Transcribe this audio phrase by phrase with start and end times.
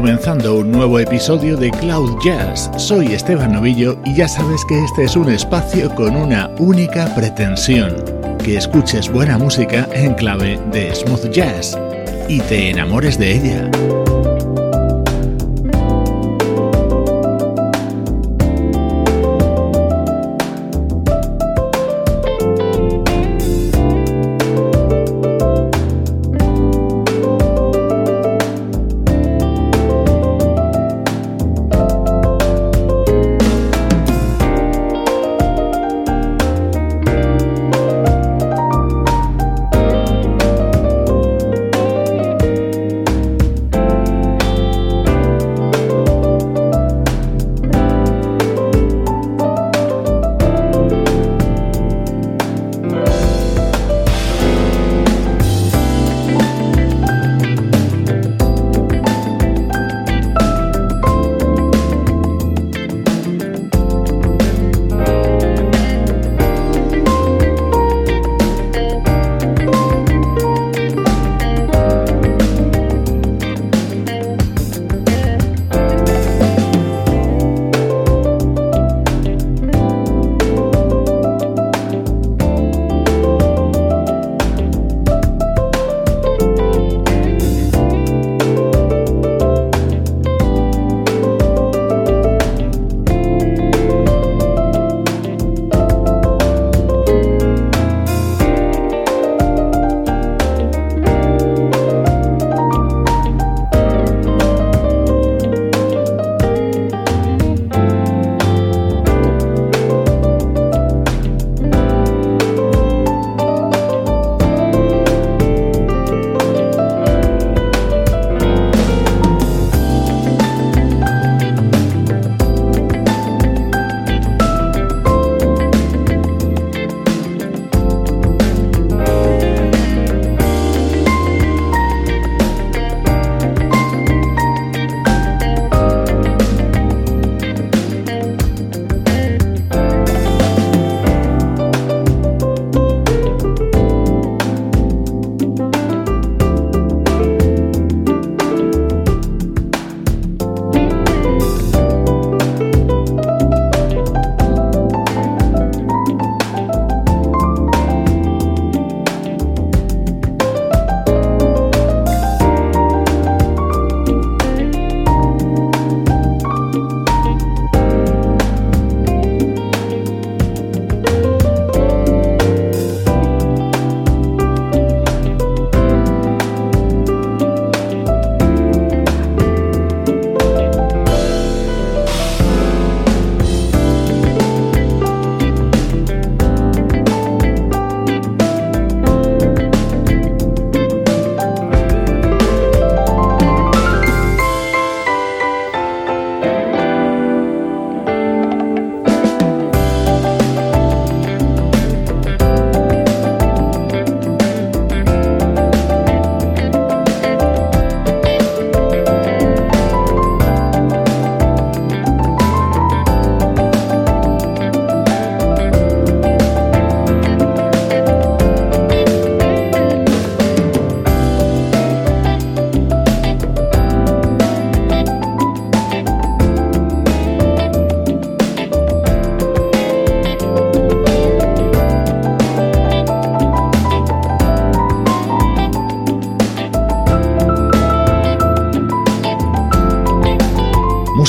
[0.00, 5.04] Comenzando un nuevo episodio de Cloud Jazz, soy Esteban Novillo y ya sabes que este
[5.04, 8.02] es un espacio con una única pretensión,
[8.42, 11.78] que escuches buena música en clave de smooth jazz
[12.30, 13.99] y te enamores de ella.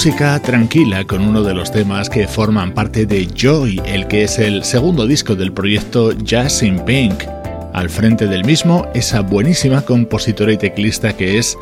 [0.03, 4.39] Música tranquila con uno de los temas que forman parte de Joy, el que es
[4.39, 7.23] el segundo disco del proyecto Jazz in Pink.
[7.71, 11.55] Al frente del mismo, esa buenísima compositora y teclista que es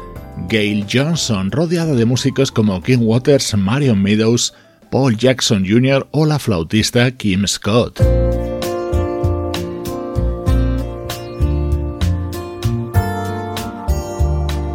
[0.47, 4.53] Gail Johnson, rodeada de músicos como King Waters, Marion Meadows,
[4.89, 6.07] Paul Jackson Jr.
[6.12, 8.00] o la flautista Kim Scott.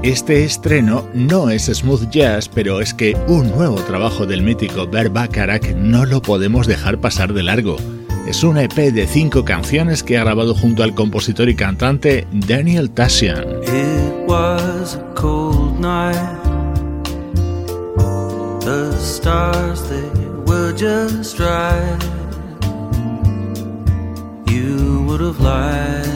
[0.05, 5.11] Este estreno no es smooth jazz, pero es que un nuevo trabajo del mítico Bert
[5.11, 7.79] Bacharach no lo podemos dejar pasar de largo.
[8.29, 12.91] Es un EP de cinco canciones que ha grabado junto al compositor y cantante Daniel
[25.39, 26.14] liked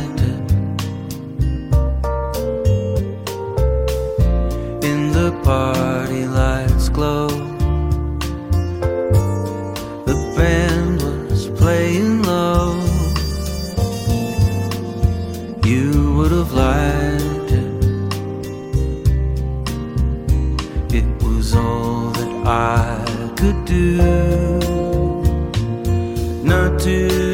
[5.31, 7.29] the party lights glow.
[10.09, 12.73] The band was playing low.
[15.71, 17.71] You would have liked it.
[20.99, 23.05] It was all that I
[23.37, 23.97] could do.
[26.43, 27.28] Not to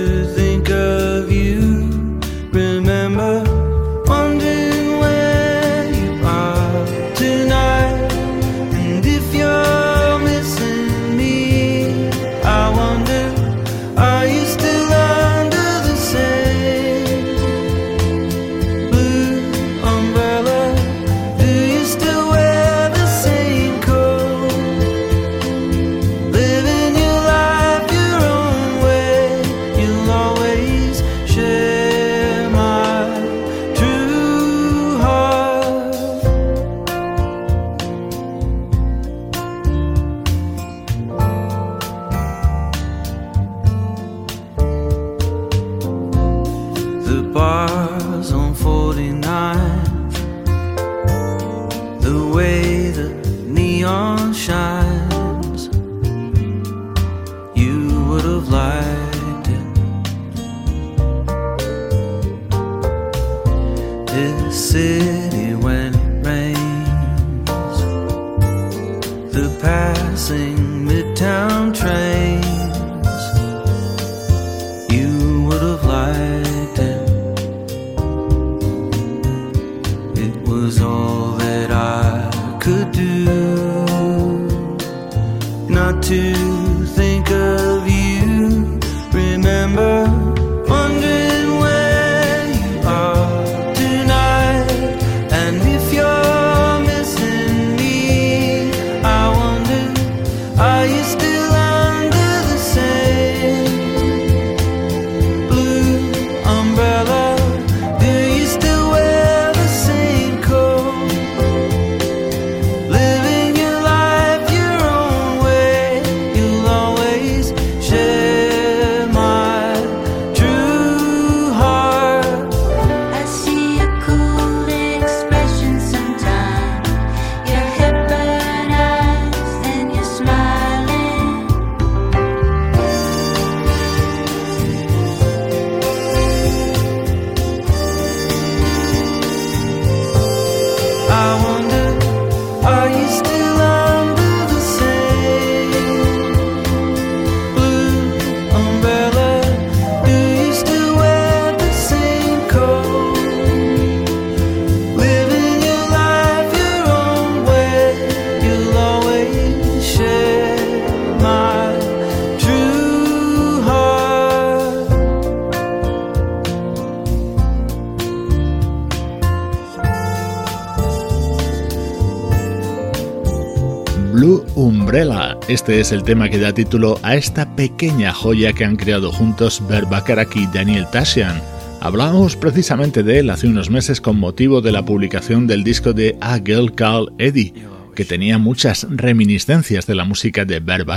[175.54, 179.62] Este es el tema que da título a esta pequeña joya que han creado juntos
[179.68, 181.40] Bert Bacharach y Daniel Tashian.
[181.80, 186.18] Hablábamos precisamente de él hace unos meses con motivo de la publicación del disco de
[186.20, 187.54] A Girl Called Eddie,
[187.94, 190.88] que tenía muchas reminiscencias de la música de Bert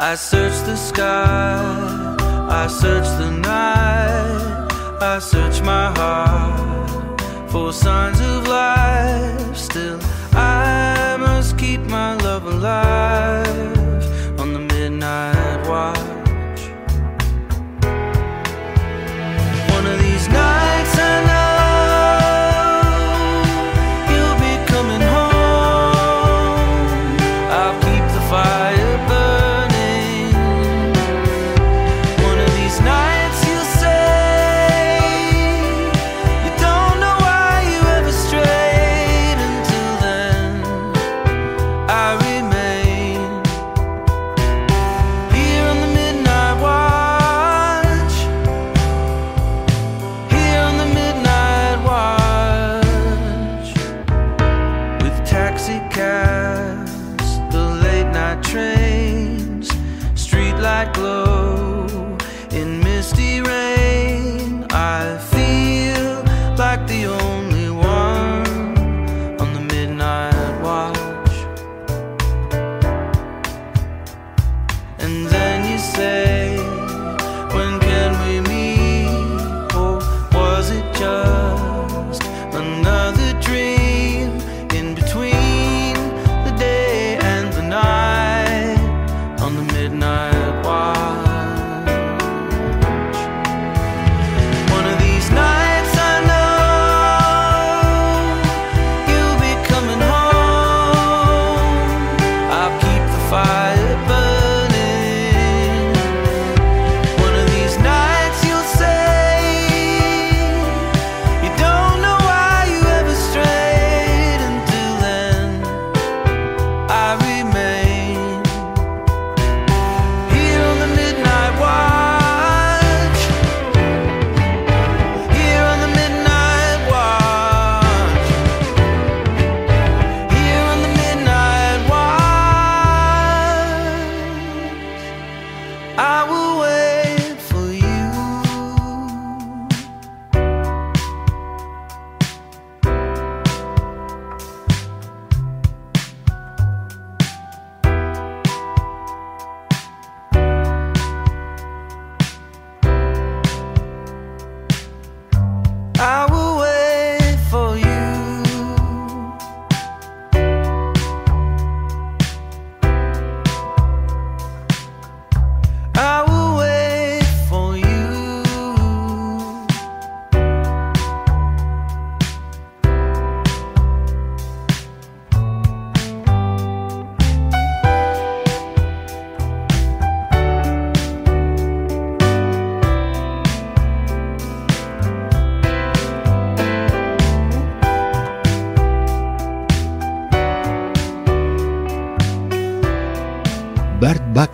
[0.00, 2.16] I search the sky
[2.48, 4.68] I search the night
[5.02, 9.56] I search my heart for signs of life.
[9.56, 9.98] Still,
[10.32, 13.27] I must keep my love alive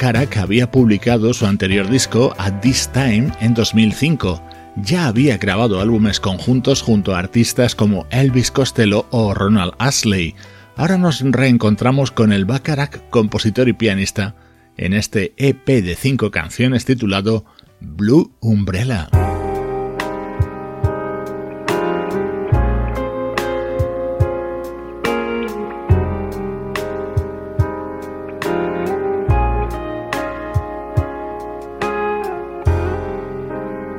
[0.05, 4.43] Bacharach había publicado su anterior disco At This Time en 2005.
[4.77, 10.35] Ya había grabado álbumes conjuntos junto a artistas como Elvis Costello o Ronald Ashley.
[10.77, 14.35] Ahora nos reencontramos con el Bacharach, compositor y pianista,
[14.77, 17.47] en este EP de cinco canciones titulado
[17.81, 19.09] Blue Umbrella.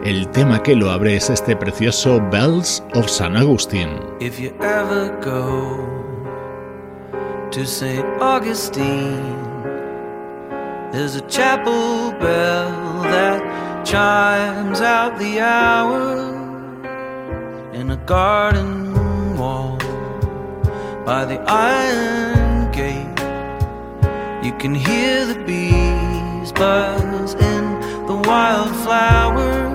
[0.06, 3.90] El tema que lo abre es este precioso Bells of San Agustín.
[4.20, 5.84] If you ever go
[7.50, 8.06] to St.
[8.22, 9.34] Augustine,
[10.92, 16.36] there's a chapel bell that chimes out the hour
[17.74, 18.94] in a garden
[19.36, 19.76] wall
[21.04, 23.20] by the iron gate.
[24.46, 29.75] You can hear the bees buzz in the wildflowers.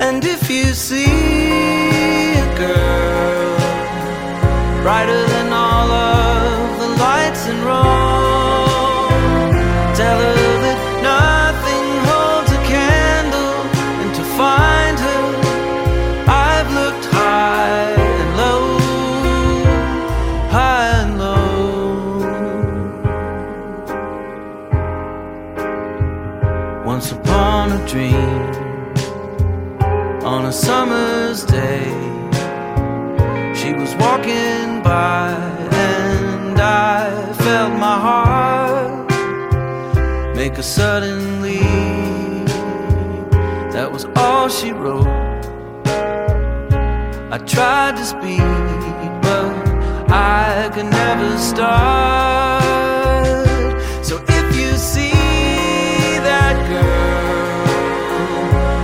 [0.00, 1.04] And if you see
[2.34, 3.56] a girl
[4.82, 8.23] brighter than all of the lights in Rome,
[30.74, 31.86] summer's day.
[33.58, 35.30] She was walking by,
[35.70, 39.10] and I felt my heart
[40.34, 42.48] make a sudden leap.
[43.76, 45.06] That was all she wrote.
[47.36, 48.48] I tried to speak,
[49.26, 49.52] but
[50.10, 52.64] I could never start.
[54.08, 55.14] So if you see
[56.30, 57.64] that girl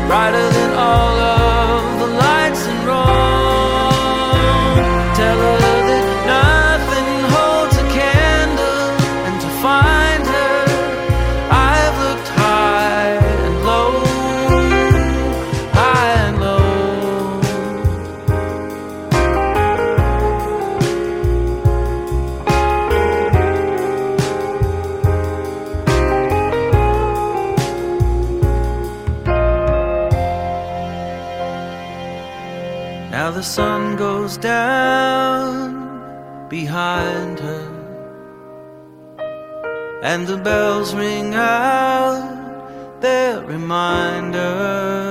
[0.08, 0.49] brighter than
[33.40, 35.72] the sun goes down
[36.50, 37.66] behind her.
[40.02, 45.09] and the bells ring out their reminder.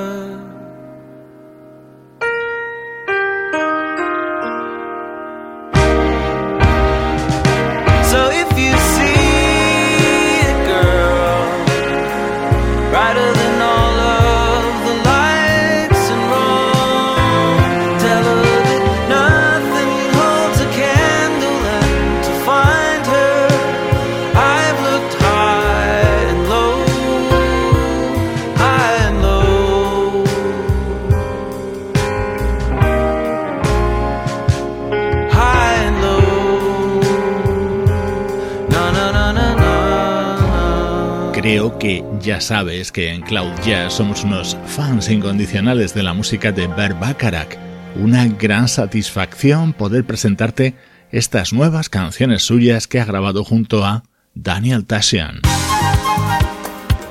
[42.29, 47.00] Ya sabes que en Cloud Jazz somos unos fans incondicionales de la música de Bert
[47.00, 47.57] Bacharach.
[47.95, 50.75] Una gran satisfacción poder presentarte
[51.12, 54.03] estas nuevas canciones suyas que ha grabado junto a
[54.36, 55.41] Daniel Tashian.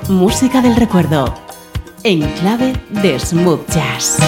[0.07, 1.33] Música del recuerdo,
[2.05, 2.71] en clave
[3.01, 4.19] de smooth jazz.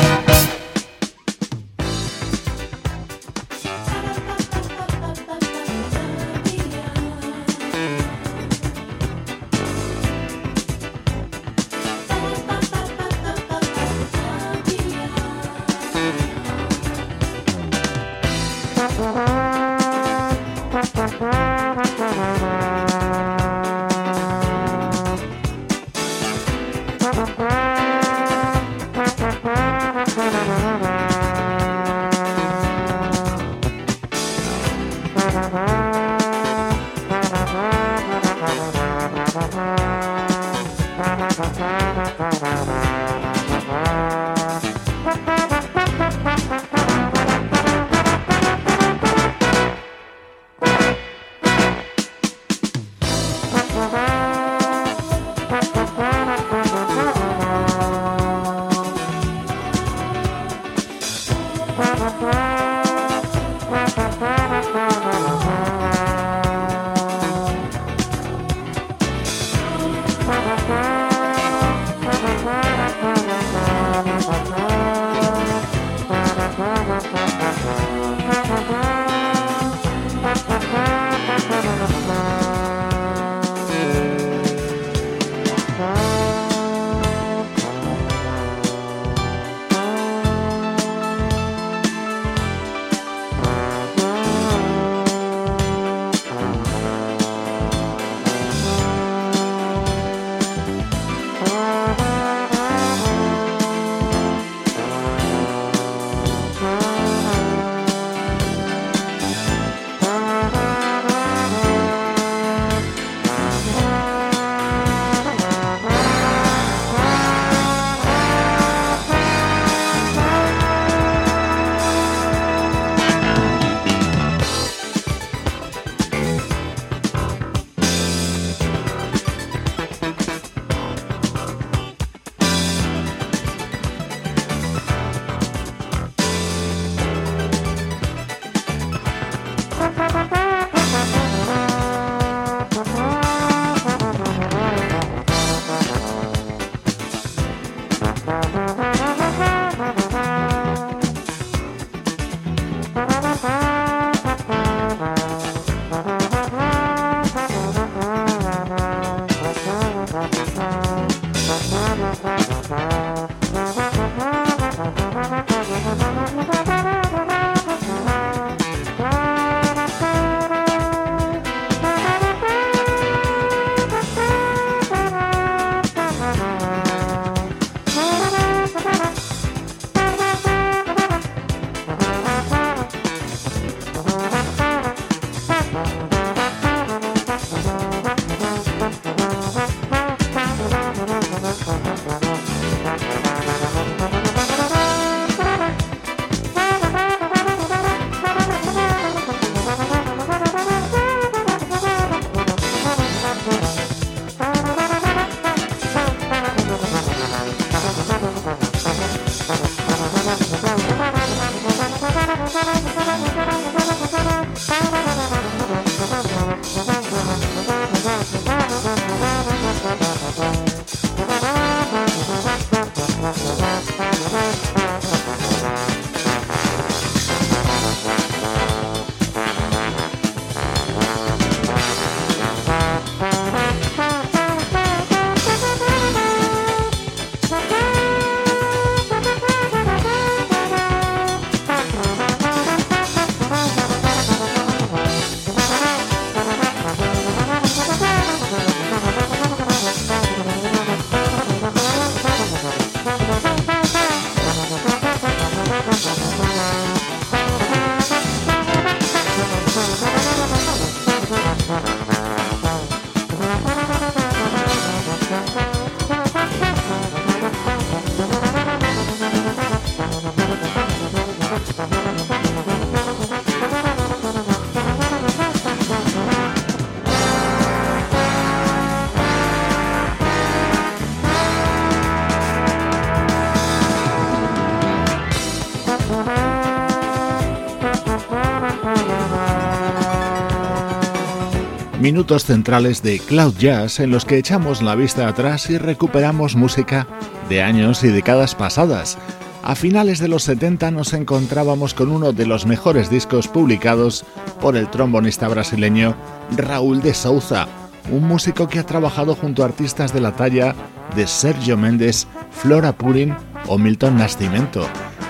[292.12, 297.08] Minutos centrales de Cloud Jazz en los que echamos la vista atrás y recuperamos música
[297.48, 299.18] de años y décadas pasadas.
[299.64, 304.26] A finales de los 70 nos encontrábamos con uno de los mejores discos publicados
[304.60, 306.14] por el trombonista brasileño
[306.58, 307.70] Raúl de Souza,
[308.12, 310.76] un músico que ha trabajado junto a artistas de la talla
[311.16, 313.34] de Sergio Méndez, Flora Purin
[313.68, 314.86] o Milton Nascimento.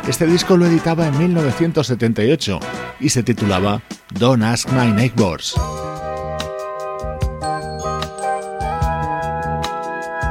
[0.08, 2.60] Este disco lo editaba en 1978
[3.00, 3.84] y se titulaba
[4.18, 5.54] Don't Ask My Neighbors.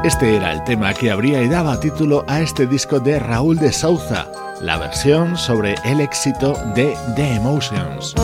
[0.02, 3.70] Este era el tema que abría y daba título a este disco de Raúl de
[3.70, 4.28] Souza,
[4.62, 8.14] la versión sobre el éxito de The Emotions.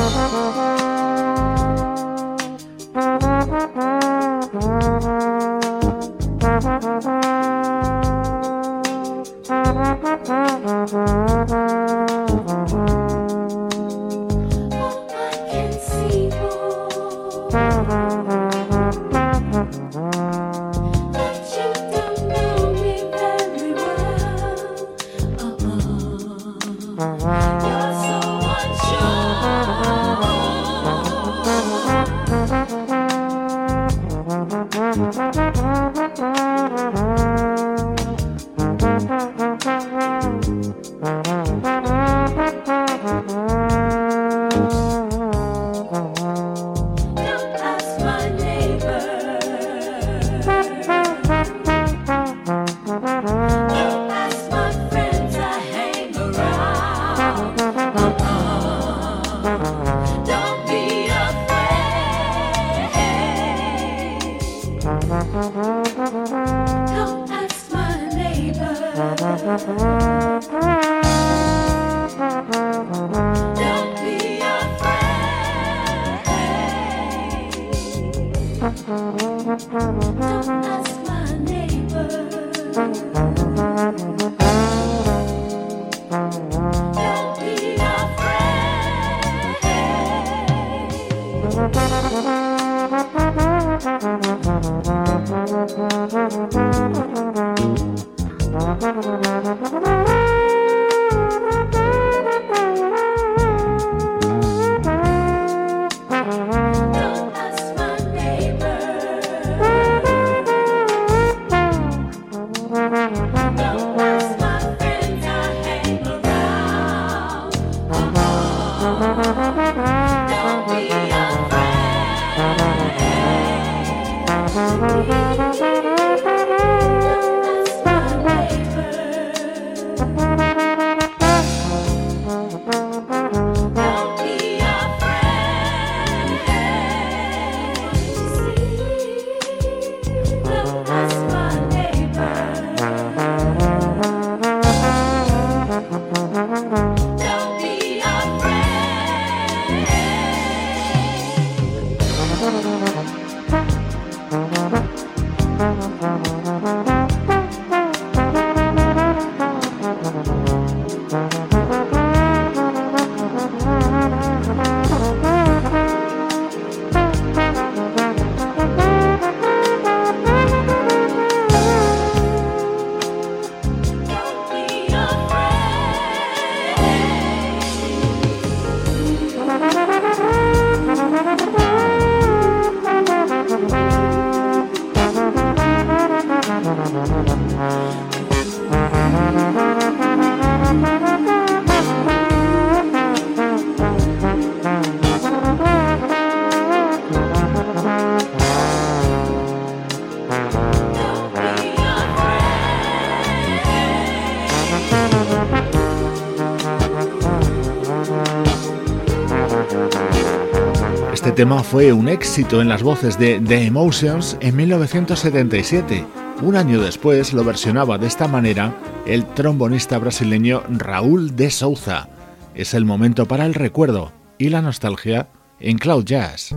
[211.36, 216.02] Tema fue un éxito en las voces de The Emotions en 1977.
[216.40, 218.74] Un año después lo versionaba de esta manera
[219.06, 222.08] el trombonista brasileño Raúl de Souza.
[222.54, 225.28] Es el momento para el recuerdo y la nostalgia
[225.60, 226.54] en Cloud Jazz.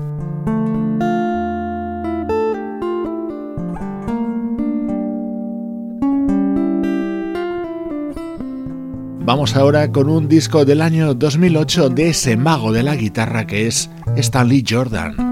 [9.25, 13.67] Vamos ahora con un disco del año 2008 de ese mago de la guitarra que
[13.67, 13.89] es
[14.21, 15.28] Stanley Jordan.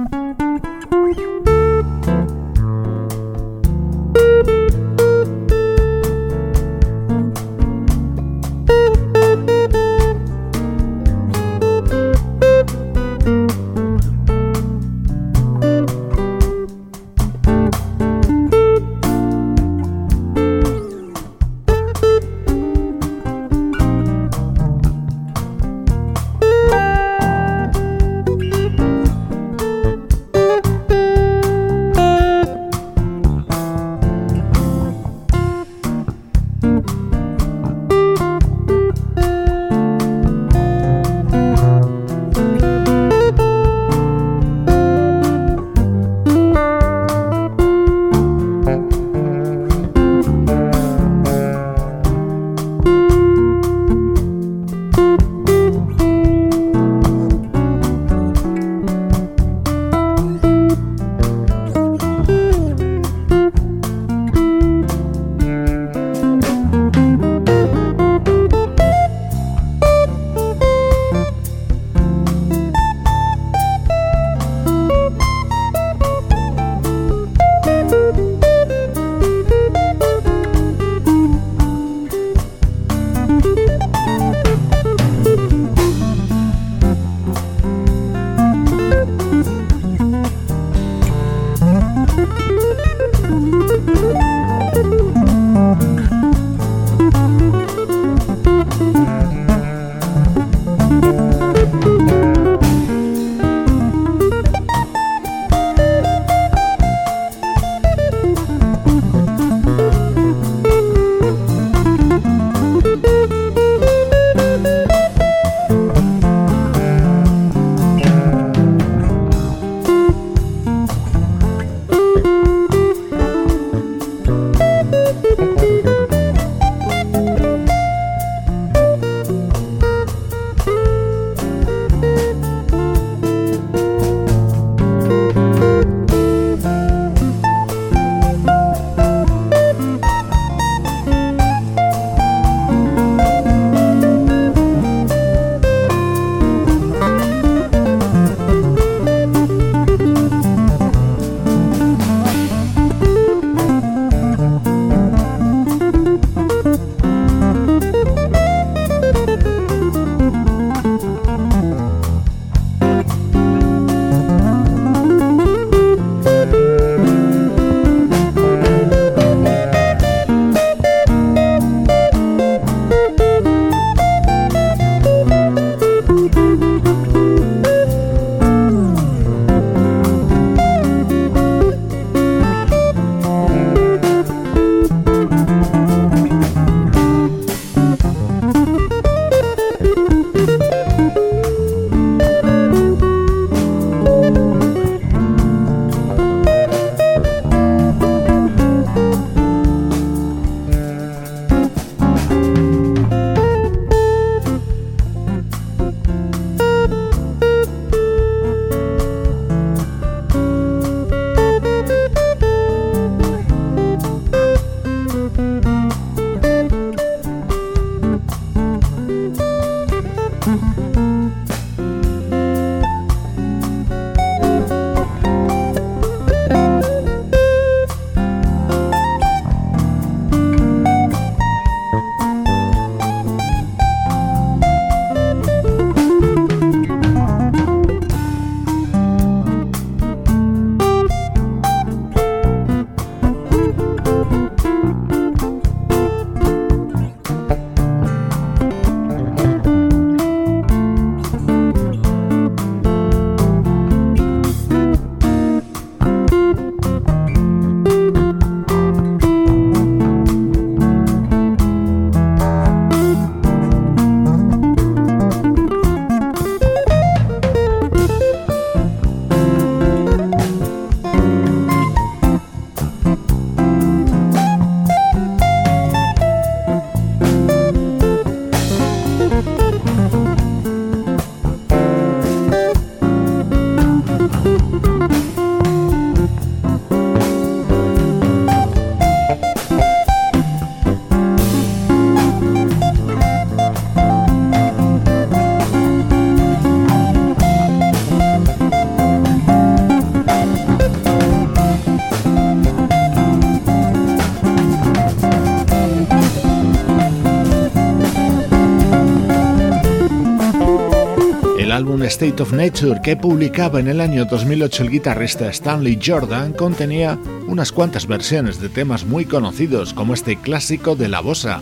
[312.18, 317.16] State of Nature que publicaba en el año 2008 el guitarrista Stanley Jordan contenía
[317.48, 321.62] unas cuantas versiones de temas muy conocidos como este clásico de la bossa,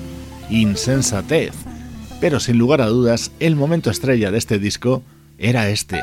[0.50, 1.52] Insensatez.
[2.22, 5.04] Pero sin lugar a dudas, el momento estrella de este disco
[5.38, 6.02] era este.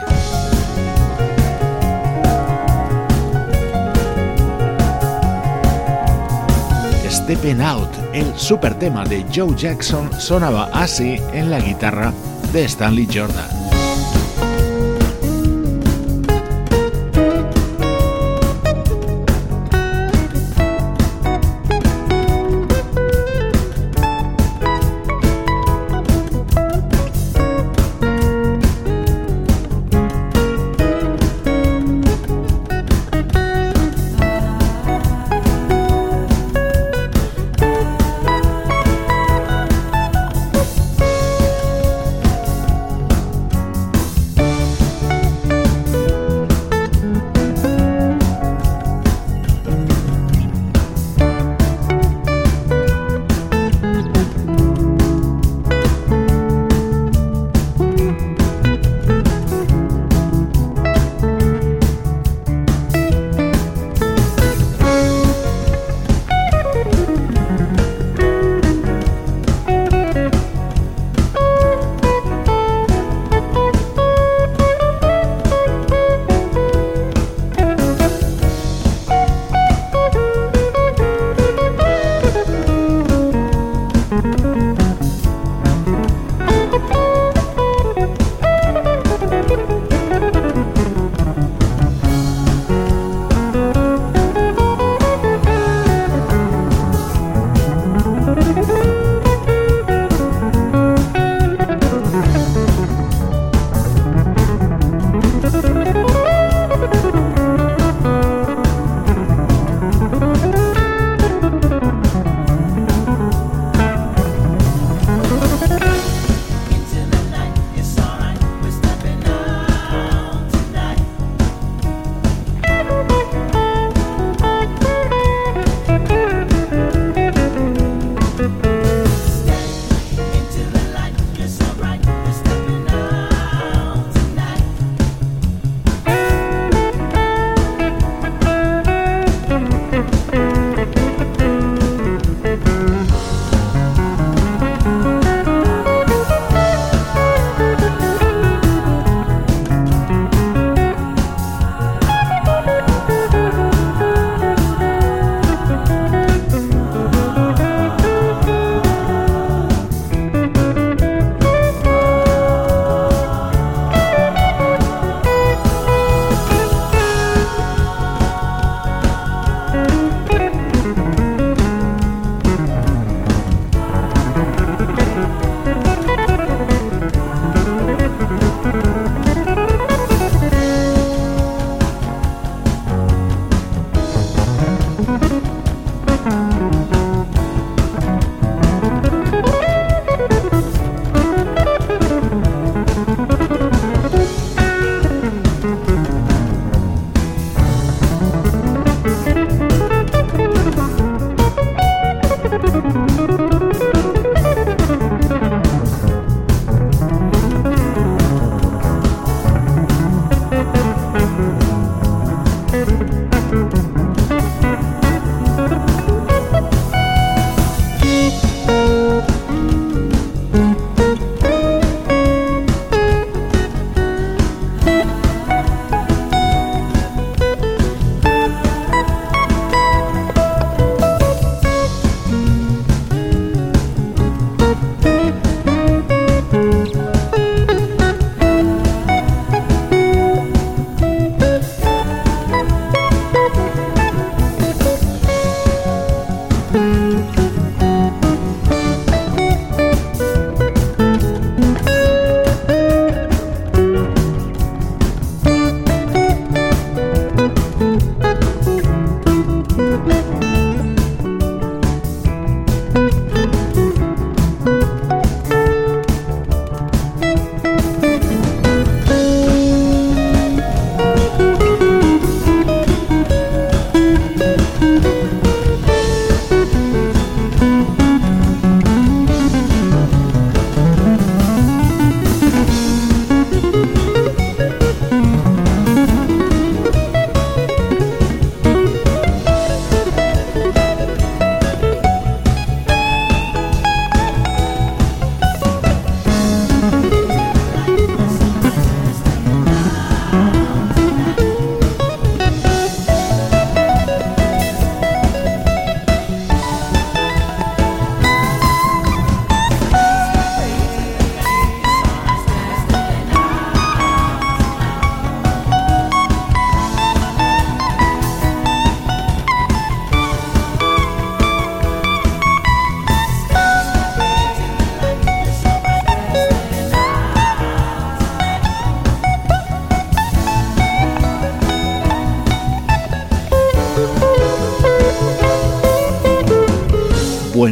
[7.09, 12.13] Stepping Out, el super tema de Joe Jackson, sonaba así en la guitarra
[12.53, 13.62] de Stanley Jordan.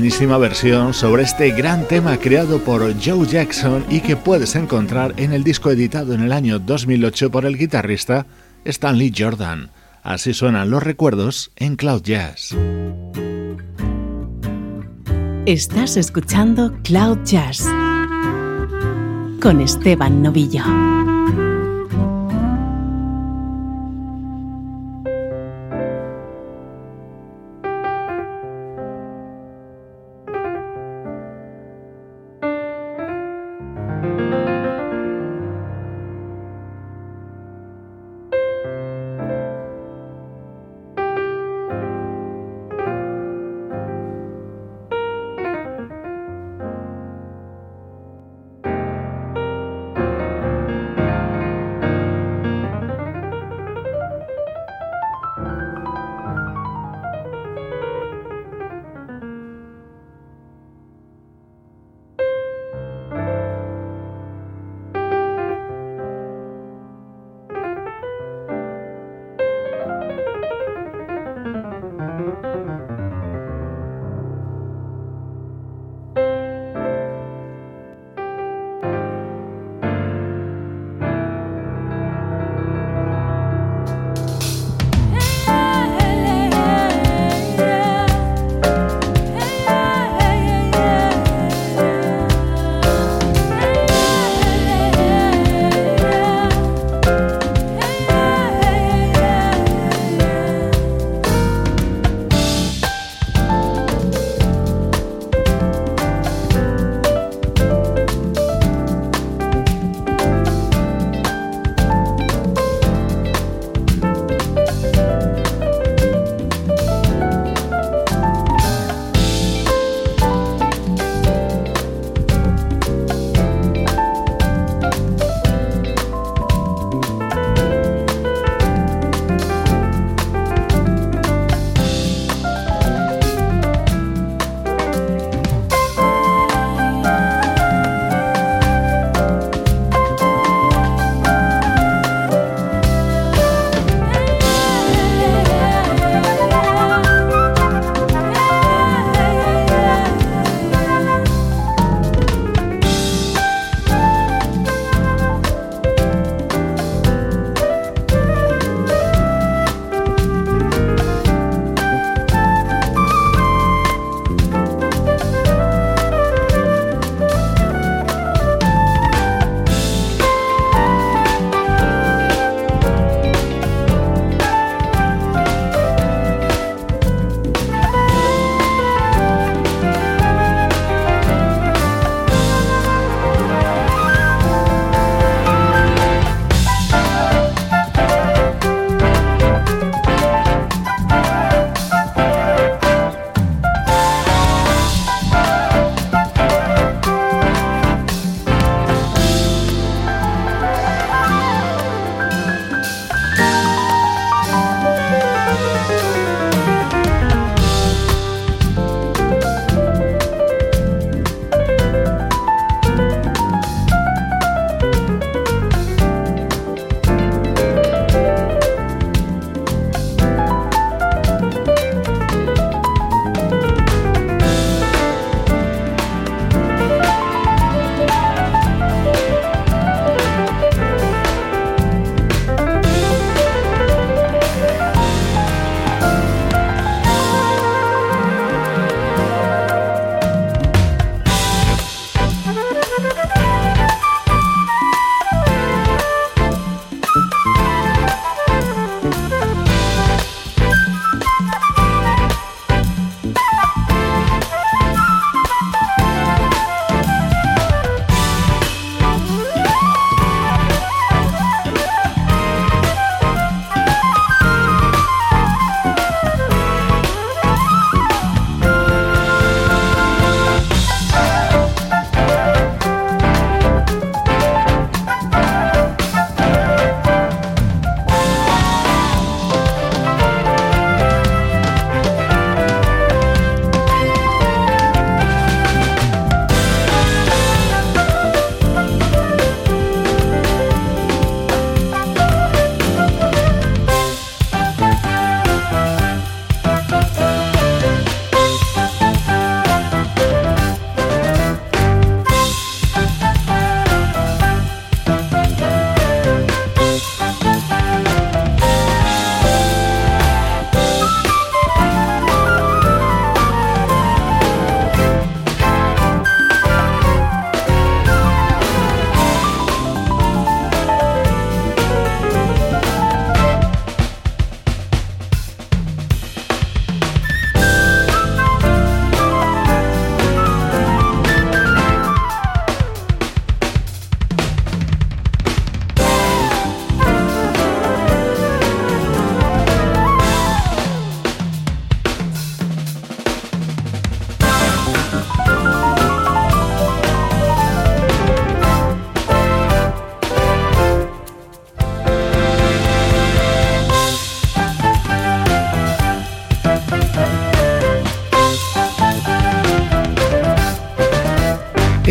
[0.00, 5.34] Buenísima versión sobre este gran tema creado por Joe Jackson y que puedes encontrar en
[5.34, 8.24] el disco editado en el año 2008 por el guitarrista
[8.64, 9.68] Stanley Jordan.
[10.02, 12.56] Así suenan los recuerdos en Cloud Jazz.
[15.44, 17.62] Estás escuchando Cloud Jazz
[19.42, 20.64] con Esteban Novillo.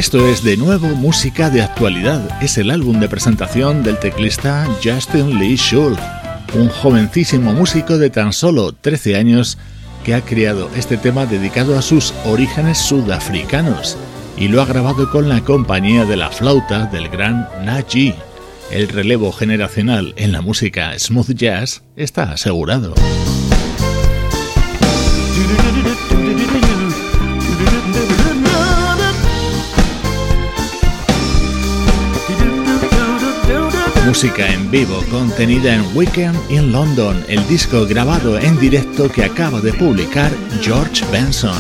[0.10, 2.42] Esto es de nuevo música de actualidad.
[2.42, 6.02] Es el álbum de presentación del teclista Justin Lee Schultz,
[6.56, 9.60] un jovencísimo músico de tan solo 13 años
[10.04, 14.00] que ha creado este tema dedicado a sus orígenes sudafricanos
[14.36, 18.16] y lo ha grabado con la compañía de la flauta del gran Naji.
[18.72, 22.96] El relevo generacional en la música smooth jazz está asegurado.
[34.10, 39.62] música en vivo contenida en Weekend in London, el disco grabado en directo que acaba
[39.62, 40.32] de publicar
[40.64, 41.54] George Benson.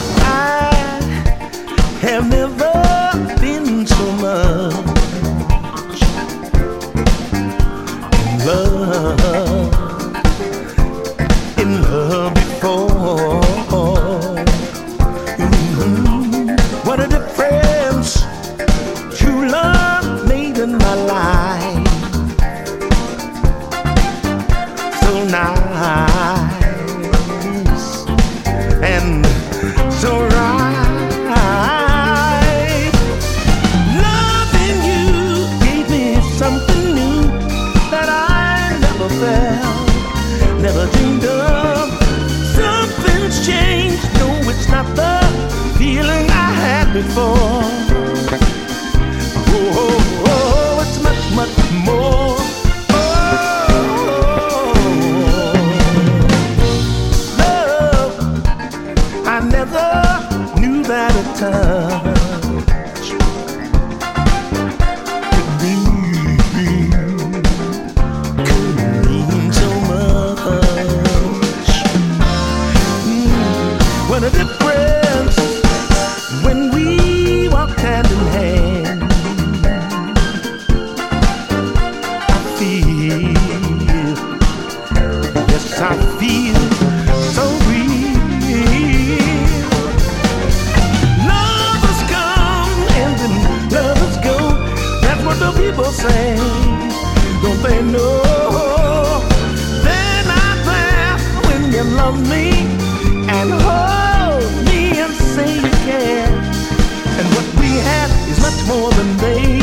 [95.39, 96.35] the people say,
[97.41, 99.23] don't they know?
[99.85, 101.17] They're not there
[101.47, 102.49] when you love me
[103.37, 106.27] and hold me and say you care.
[107.19, 109.58] And what we have is much more than they.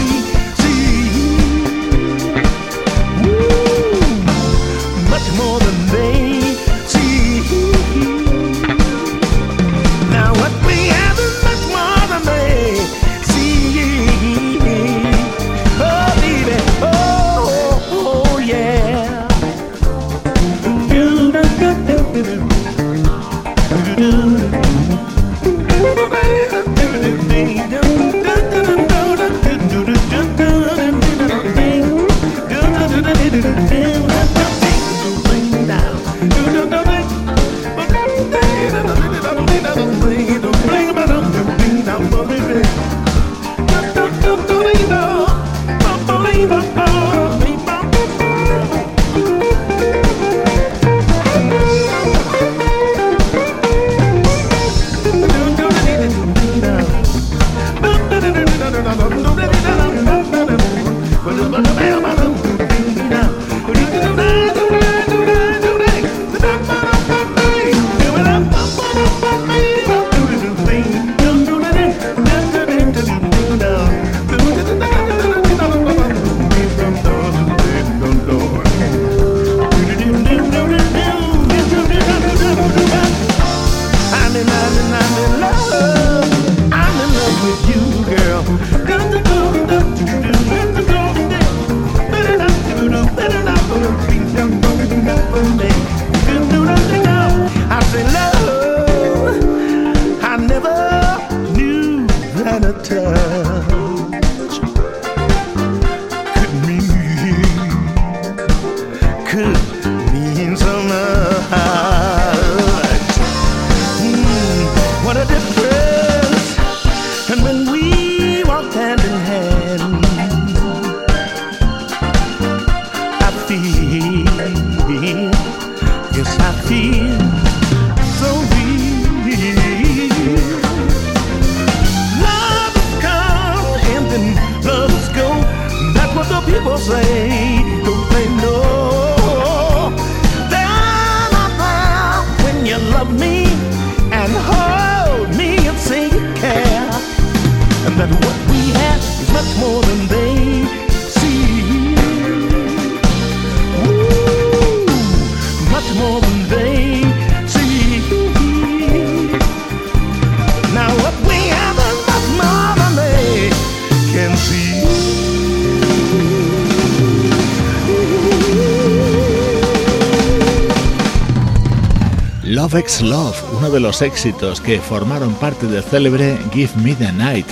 [172.86, 177.10] Love X Love, uno de los éxitos que formaron parte del célebre Give Me the
[177.10, 177.46] Night,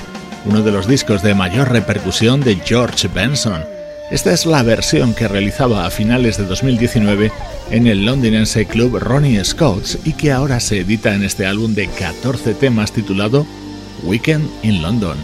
[0.45, 3.65] uno de los discos de mayor repercusión de George Benson.
[4.13, 7.33] Esta es la versión que realizaba a finales de 2019
[7.73, 11.89] en el londinense club Ronnie Scott's y que ahora se edita en este álbum de
[11.89, 13.45] 14 temas titulado
[14.05, 15.19] Weekend in London,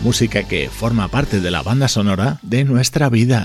[0.00, 3.44] música que forma parte de la banda sonora de nuestra vida.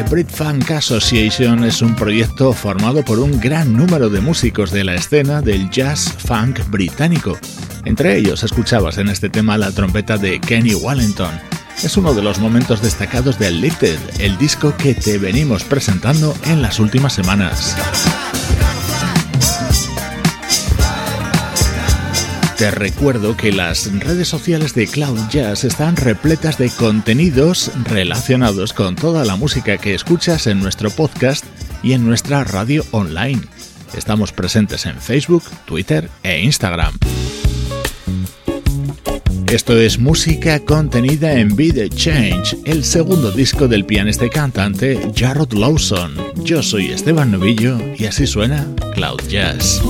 [0.00, 4.82] The Brit Funk Association es un proyecto formado por un gran número de músicos de
[4.82, 7.38] la escena del jazz funk británico.
[7.84, 11.38] Entre ellos escuchabas en este tema la trompeta de Kenny Wallington.
[11.82, 16.62] Es uno de los momentos destacados de Lifted, el disco que te venimos presentando en
[16.62, 17.76] las últimas semanas.
[22.60, 28.96] Te recuerdo que las redes sociales de Cloud Jazz están repletas de contenidos relacionados con
[28.96, 31.42] toda la música que escuchas en nuestro podcast
[31.82, 33.40] y en nuestra radio online.
[33.96, 36.92] Estamos presentes en Facebook, Twitter e Instagram.
[39.46, 45.00] Esto es música contenida en Be The Change, el segundo disco del pianista y cantante
[45.16, 46.14] Jarrod Lawson.
[46.44, 49.80] Yo soy Esteban Novillo y así suena Cloud Jazz.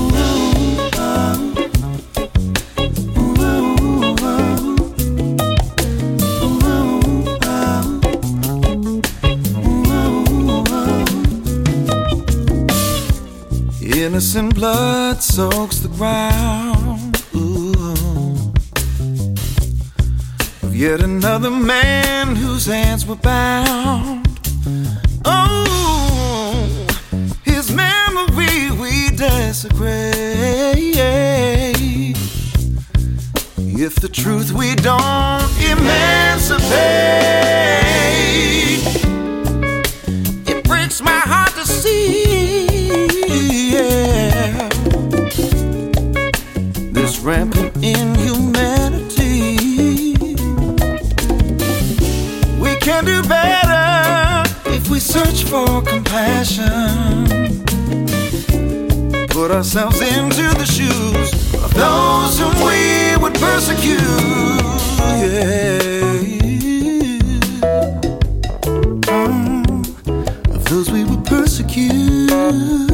[14.20, 17.24] Innocent blood soaks the ground.
[17.34, 18.52] Ooh.
[20.62, 24.28] Of yet another man whose hands were bound.
[25.24, 26.86] Oh,
[27.44, 30.04] his memory we desecrate.
[33.56, 36.68] If the truth we don't emancipate,
[40.46, 43.19] it breaks my heart to see.
[46.92, 49.56] This rampant inhumanity.
[52.60, 57.26] We can do better if we search for compassion.
[59.28, 63.98] Put ourselves into the shoes of those whom we would persecute.
[65.22, 65.80] Yeah.
[69.08, 72.89] Mm, of those we would persecute.